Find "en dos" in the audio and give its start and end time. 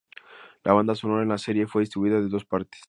2.17-2.43